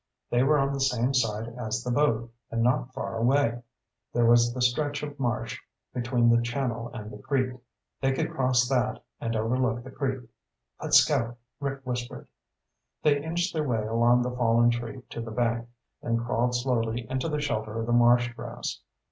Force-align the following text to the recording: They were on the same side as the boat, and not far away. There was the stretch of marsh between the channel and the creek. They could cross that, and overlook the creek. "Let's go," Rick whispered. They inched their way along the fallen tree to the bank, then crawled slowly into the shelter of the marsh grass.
They 0.31 0.41
were 0.41 0.57
on 0.57 0.73
the 0.73 0.79
same 0.79 1.13
side 1.13 1.47
as 1.59 1.83
the 1.83 1.91
boat, 1.91 2.33
and 2.49 2.63
not 2.63 2.91
far 2.91 3.17
away. 3.17 3.61
There 4.11 4.25
was 4.25 4.51
the 4.51 4.59
stretch 4.59 5.03
of 5.03 5.19
marsh 5.19 5.59
between 5.93 6.27
the 6.27 6.41
channel 6.41 6.89
and 6.91 7.11
the 7.11 7.19
creek. 7.19 7.53
They 8.01 8.11
could 8.11 8.31
cross 8.33 8.67
that, 8.67 9.03
and 9.19 9.35
overlook 9.35 9.83
the 9.83 9.91
creek. 9.91 10.27
"Let's 10.81 11.05
go," 11.05 11.37
Rick 11.59 11.81
whispered. 11.83 12.27
They 13.03 13.23
inched 13.23 13.53
their 13.53 13.63
way 13.67 13.85
along 13.85 14.23
the 14.23 14.31
fallen 14.35 14.71
tree 14.71 15.03
to 15.11 15.21
the 15.21 15.29
bank, 15.29 15.69
then 16.01 16.17
crawled 16.17 16.55
slowly 16.55 17.05
into 17.07 17.29
the 17.29 17.39
shelter 17.39 17.79
of 17.79 17.85
the 17.85 17.93
marsh 17.93 18.33
grass. 18.33 18.81